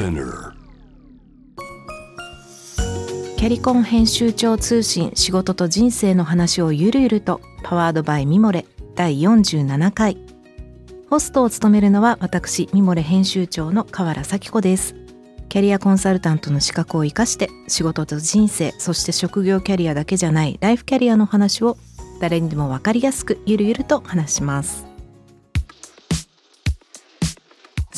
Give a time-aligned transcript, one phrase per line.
[0.00, 0.54] Spinner
[3.36, 10.16] キャリコン編集長通信仕事と人生の話をゆるゆるとパワードバイミモレ第47回。
[11.10, 14.94] ホストを務めるのは私ミモレ編集長の河原咲子です。
[15.50, 21.76] キャリアコンサルタントの資格を生かして仕事と人生そして職業キャリアだけじゃないライフキャリアの話を
[22.20, 24.89] 誰にでも分かりやすくゆるゆると話します。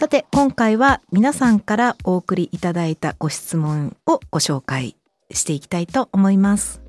[0.00, 4.96] さて今回は皆さんからお送りいただいたご質問をご紹介
[5.30, 6.80] していきたいと思います。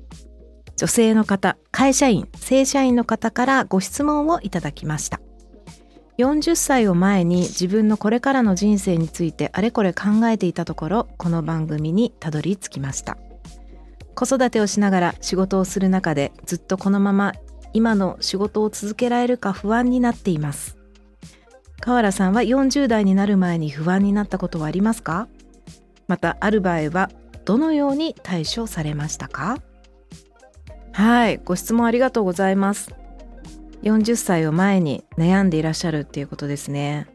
[0.78, 5.20] 女性の方会社員正社員の方からご質問をいただきました。
[6.16, 13.18] 40歳を前に自分のこれからの人生についてあれこれ考えていたところこの番組にたどり着きました。
[14.14, 17.34] 子育てをしながら仕事をする中でずっとこのまま
[17.74, 20.81] 今の仕事を続けられるか不安になっています。
[21.84, 25.26] 河原さんは40代になる前に不安になったことはありますか？
[26.06, 27.10] またある場合は
[27.44, 29.58] どのように対処されましたか？
[30.92, 32.94] はいご質問ありがとうございます。
[33.82, 37.08] 40歳を前に悩んでいらっしゃるっていうことですね。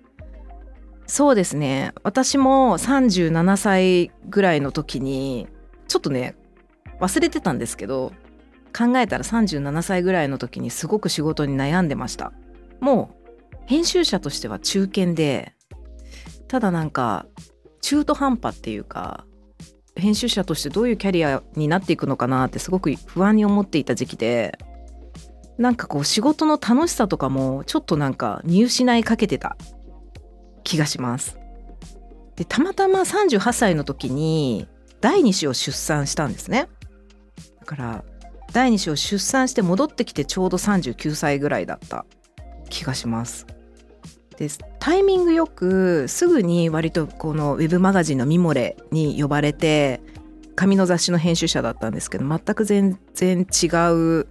[1.06, 1.94] そうですね。
[2.04, 5.48] 私も37歳ぐらいの時に
[5.88, 6.36] ちょっとね
[7.00, 8.12] 忘れてたんですけど
[8.78, 12.34] 考えたら37歳ぐらいの時にすごく仕事に悩んでました。
[12.82, 13.27] もう
[13.68, 15.54] 編集者としては中堅で
[16.48, 17.26] ただなんか
[17.82, 19.26] 中途半端っていうか
[19.96, 24.58] 編集者としてどういうキャリアになっていくのかなってすごく不安に思っていた時期で
[25.58, 29.58] なんかこう仕事の楽しさとかもちょっとなんか見失いかけてた
[30.64, 31.38] 気がします。
[32.36, 34.68] でたまたま38歳の時に
[35.02, 36.70] 第2子を出産したんですね。
[37.60, 38.04] だから
[38.54, 42.06] 第2子を出産して戻ってきてちょうど39歳ぐらいだった
[42.70, 43.48] 気がします。
[44.38, 44.48] で
[44.80, 50.00] タイミングよくすぐに割とこのウェブマガジンの「ミモレ」に呼ばれて
[50.56, 54.28] 紙の雑誌の編集者だったんですけど全く全然違う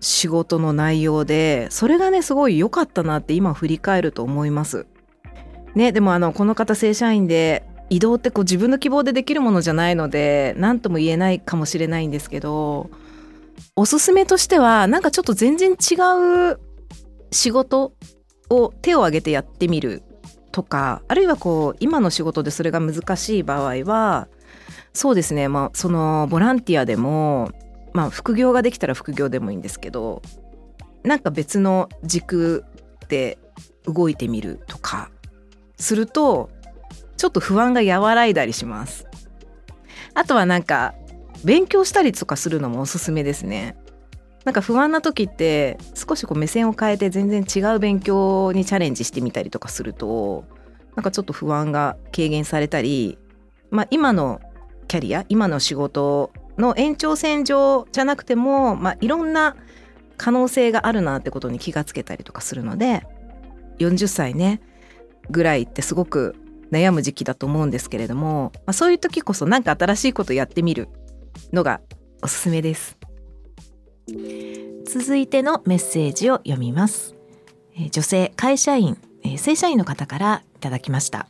[0.00, 4.86] 仕事の内容でそれがねすごい良かったなって今振り返ると思います。
[5.74, 12.90] ねでもあのこの方正社員で移動ってこう自分の希望でできるものじゃないので何とも言えないかもしれないんですけど
[13.76, 15.94] おすすめとしてはなんかちょっと全然違
[16.52, 16.58] う
[17.30, 17.92] 仕事
[18.50, 20.02] を手を挙げてやってみる
[20.52, 24.28] とかあるいはこう今の仕事でそれが難しい場合は
[24.92, 27.50] そうですねまあそのボランティアでも
[27.92, 30.22] まあ副業ができたら副業でもいいんですけど
[31.02, 32.64] なんか別の軸
[33.08, 33.38] で
[33.84, 35.10] 動いてみるとか
[35.76, 36.50] すると
[37.16, 39.06] ちょっと不安が和らいだりします。
[40.14, 40.94] あとはなんか
[41.44, 43.76] 勉強したりとかするのもおすすめですね。
[44.46, 50.44] なんか不安な時って少しこう目線を変えて全然違う勉強にチャレンジしてみたりとかすると
[50.94, 53.18] なんかちょっと不安が軽減されたり、
[53.72, 54.40] まあ、今の
[54.86, 59.56] キャリア今の仕事の延長線上じゃなくても、まあ、いろんな
[60.16, 63.04] 可能性があるなってことに気がつけたりとかするので
[63.80, 64.60] 40歳ね
[65.28, 66.36] ぐらいってすごく
[66.70, 70.88] 悩む時期だと思うんですけれども、まあ、そういう時こそ何か新しいことやってみる
[71.52, 71.80] のが
[72.22, 72.95] おすすめです。
[74.86, 77.16] 続いてのメッセージを読みます。
[77.90, 78.98] 女性会社員、
[79.36, 81.28] 正社員の方からいただきました。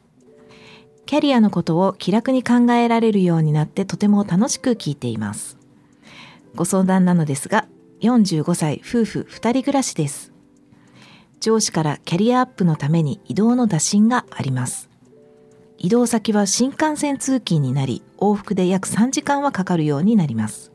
[1.06, 5.56] キャリアのことを気楽に考えられるようになってとても楽しく聞いています。
[6.54, 7.66] ご相談なのですが、
[8.03, 10.32] 45歳夫婦2人暮らしです。
[11.41, 14.91] 上司からキャリアアップのために移動の打診があります。
[15.78, 20.72] 移動先は新幹線通勤になり、往復で約3時間はかかるようになります。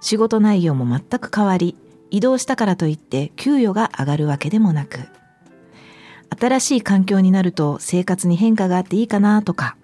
[0.00, 1.76] 仕事内容も全く変わり
[2.10, 5.00] 移動したからといって給与が上がるわけでもなく
[6.38, 9.76] 新しい環境になると生活に変化があっていいかなとか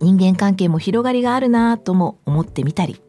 [0.00, 3.00] 人間関係も広がりがあるなとも思ってみたり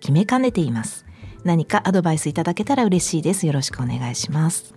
[0.00, 1.04] 決めかねています。
[1.44, 3.46] 何かアドバイスいただけたら嬉しいです。
[3.46, 4.74] よろしくお願いします。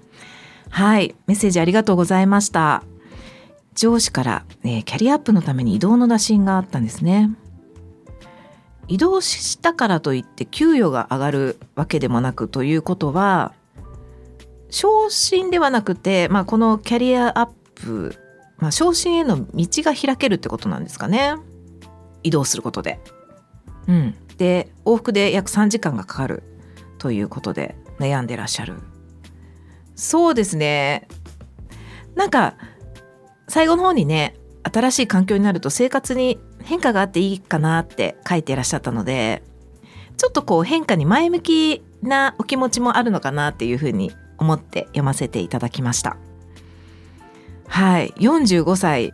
[0.69, 1.15] はい。
[1.27, 2.83] メッセージありがとうございました。
[3.75, 7.31] 上司から、ね、キャリアアップのために移動の打診があったんですね。
[8.91, 13.53] 移動したからといって給与が上がるわけでもなくということは
[14.69, 18.17] 昇進ではなくて、まあ、このキャリアアップ、
[18.57, 21.35] まあ、昇進への道が開けるってことなんですかね
[22.23, 22.99] 移動することで。
[23.87, 26.43] うん、で往復で約3時間がかかる
[26.97, 28.75] ということで悩んでらっしゃる。
[29.95, 31.07] そうですね
[32.15, 32.55] なんか
[33.47, 39.43] 最後の方にね新しい環境になると生活に変化があっていいかなって書いていらっしゃったので
[40.17, 46.17] ちょっとこう変化に前向きなお気持ちもあるのかなっていうふうに思って読ませていただきました。
[47.67, 48.09] はい。
[48.17, 49.13] 45歳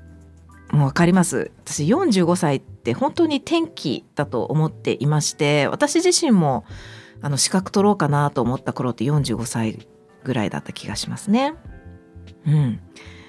[0.72, 1.52] もうわかります？
[1.64, 6.66] 私45歳って本当に転機だと思っていまして私自身も
[7.22, 9.88] あの資格取ろうかなと思った頃って45歳
[10.24, 11.56] ぐらいだった気がしますね。
[12.46, 12.80] うん、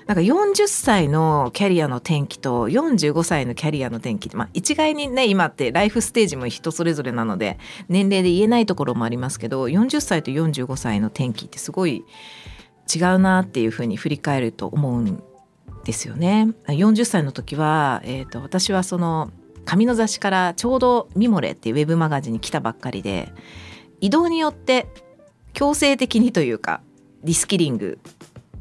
[0.09, 7.59] なんか40歳のキャリアの転機と45歳のキャリアの転機って、まあ、一概にね今ってライフステージも人それぞれなので
[7.91, 12.07] 年齢で言えないところもありますけど40歳と45歳の転機ってすごい
[12.95, 15.23] 違うなっていうふうに振り返ると思うん
[15.85, 16.49] ですよね。
[16.69, 19.31] 40歳の時は、えーと、私はその
[19.67, 23.31] 紙の雑誌からちょうど「ミモレ」っていうウェブマガジンに来たばっかりで
[24.01, 24.87] 移動によって
[25.53, 26.81] 強制的にというか
[27.25, 27.99] リスキリング、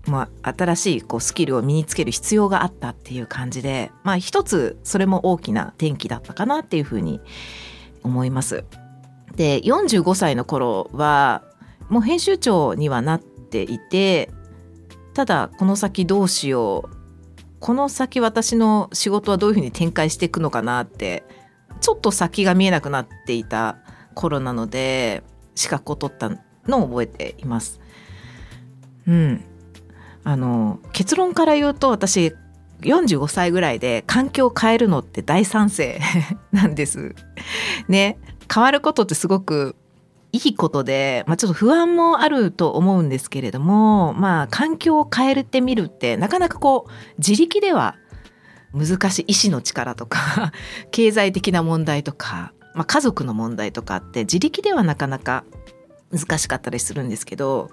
[0.08, 7.20] まあ、新しいこうスキルを身につける必要があったっていう感じで、まあ、一つそれも大きな転機だったかなっていうふうに
[8.04, 8.64] 思います。
[9.36, 11.44] で45歳の頃は
[11.90, 14.32] もう編集長にはなっていて
[15.14, 16.98] ただこの先どうしよう
[17.60, 21.24] この先私の仕事はどういうふうに展開していくのかなって
[21.82, 23.78] ちょっと先が見えなくなっていた
[24.16, 25.24] 頃なので
[25.56, 26.30] 資格を取った
[26.68, 27.80] のを覚えています。
[29.08, 29.44] うん、
[30.28, 32.34] あの結論から言うと私
[32.82, 36.02] 45歳ぐらいで環境を変えるのって大賛成
[36.52, 37.16] なんです。
[37.88, 38.20] ね
[38.54, 39.78] 変わることってすごく
[40.34, 47.96] いいことで、まあ、ちょっと不安もあると思うんですけれどもまあ環境を変えてみるってなかなかこう自力では
[48.74, 50.52] 難しい意志の力とか
[50.92, 55.46] 経済的な問題とか、まあ、家族の問題とかって自力ではなかなか
[56.12, 57.72] 難しかったりするんですけど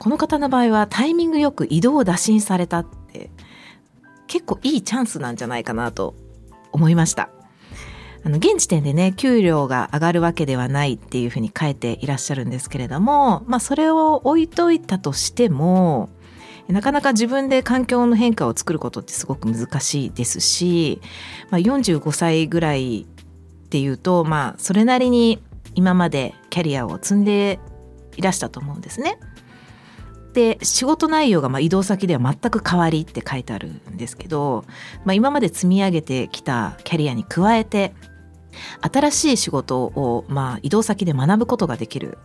[0.00, 3.30] この方の場合はタイミングよく移動を打診されたって
[4.26, 6.14] 結構いいチャンスなんじゃないかなと
[6.72, 7.28] 思いました。
[8.24, 16.10] あの現時点でね給料が上がるわけではないっていうふうに書いていらっしゃるんですけれどもまあそれを置いといたとしても
[16.68, 21.00] なかなか自分で環境の変化を作ることってすごく難しいですし、
[21.50, 25.42] まあ、45歳ぐらいっていうとまあそれなりに
[25.74, 27.58] 今までキャリアを積んで
[28.16, 29.18] いらしたと思うんですね。
[30.32, 34.64] で仕事内容がま移動先では全く変わりって書いてあるんですけど、
[35.04, 37.92] まあ、今まで積み上げてきたキャリアに加えて
[38.80, 42.18] 新しい仕事をまあ移動先で学ぶことができる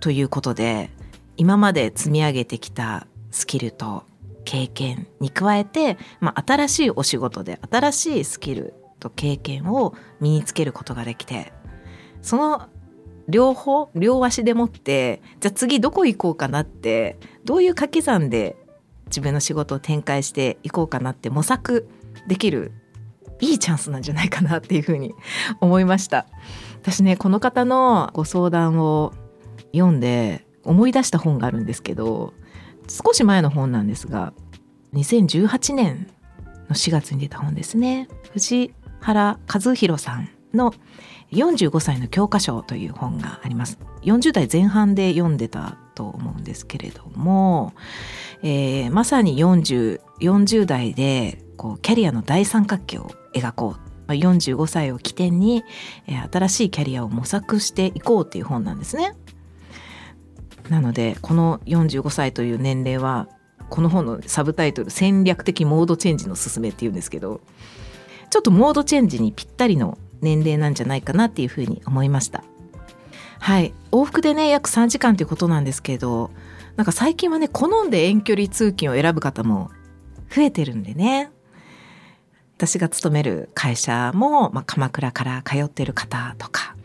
[0.00, 0.90] ということで
[1.36, 4.04] 今まで積み上げてきたスキルと
[4.44, 11.52] 経験に加えて、まあ、新しいお仕事で新しいスキルと経験を身につけることができて
[12.20, 12.68] その
[13.32, 18.56] 両方両足でもってじゃあ次どこ行こうかなってどういう掛け算で
[19.06, 21.88] 自分の仕事を展開していこうかなって模索
[22.28, 22.72] できる
[23.40, 25.14] いいチャンスなんじゃないかなっていうふうに
[25.60, 26.26] 思いました。
[26.82, 29.12] 私ねこの方のご相談を
[29.72, 32.34] 読んで思い出した本があるんですけど
[32.88, 34.32] 少し前の本なんですが
[34.94, 36.08] 2018年
[36.68, 38.08] の4月に出た本ですね。
[38.32, 40.74] 藤原和弘さんの
[41.32, 47.72] 45歳の教科書という本があります40代前半で読んでたと思うんですけれども、
[48.42, 53.76] えー、まさに 40, 40代でこうキャリアの大三角形を描こ
[54.08, 55.64] う45歳を起点に、
[56.06, 59.14] えー、新しいキャリアを模索していこうっていう本なんですね。
[60.68, 63.28] なのでこの45歳という年齢は
[63.68, 67.40] この本のサブタイトル「戦略的モードチェンジの勧め」っていうんですけど
[68.30, 72.42] ちょっとモードチェンジにぴったりの年齢なんじゃないかなっていうふうに思いました。
[73.38, 73.74] はい。
[73.90, 76.30] 往復でね約3時間ということなんですけど
[76.76, 79.70] なんか最近はね好んで遠距離通勤を選ぶ方も
[80.34, 81.30] 増えてるんでね。
[82.56, 86.76] 私が勤める会社も、まあ、鎌倉から通ってる方とか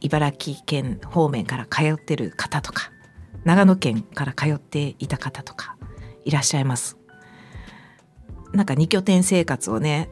[0.00, 2.90] 茨城県方面から通ってる方とか
[3.44, 5.76] 長野県から通っていた方とか
[6.24, 6.96] いらっしゃいます。
[8.52, 10.08] なんか2拠点生活をね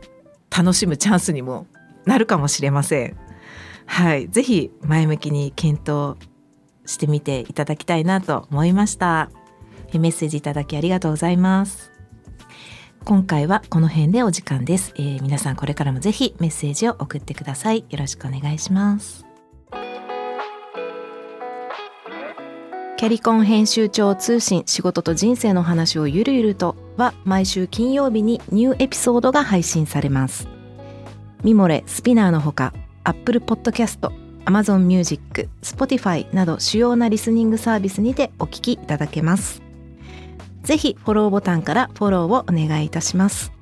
[0.54, 1.66] 楽しむチャンスにも
[2.08, 3.16] なるかもしれません。
[3.84, 6.16] はい、ぜひ前向きに検討
[6.86, 9.30] してみていただきたいなと思いました。
[9.92, 11.92] メッセージいただきありがとうございます。
[13.04, 17.84] 今回はこの辺でお時間です、えー、皆さんこれからもぜひメッセージを送ってください。
[17.90, 19.26] よろしくお願いします。
[22.96, 30.57] キャリコン編集長通信仕事と人生の話をゆるゆるとは毎週金曜日にニューエピソードが配信されます。
[31.44, 32.72] ミモレ、スピナーのほか、
[33.04, 34.10] Apple Podcast、
[34.44, 39.62] Amazon Music、Spotify など主要なリスニングサービスにてお聞きいただけます。
[40.62, 43.52] ぜひフォローボタンからフォローをお願いいたします。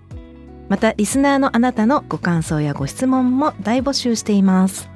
[0.69, 4.89] また、リスナーのあなたのご感想やご質問も大募集しています。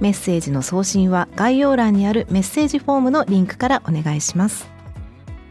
[0.00, 4.68] メッセージの送信は概要欄にあるメッセージフォームのリンクからお願いします。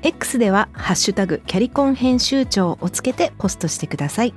[0.04, 4.36] X ではハッシュタグキャリコン編集長をつけてポストしてください。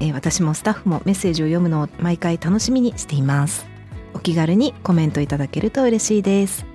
[0.00, 3.66] えー、私もスタッフもメッセージを読むのを毎回楽しみにしています。
[4.14, 6.66] お気軽にコメントいただけると嬉しいです。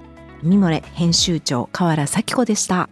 [0.41, 2.89] ミモレ編集長河原咲子でした。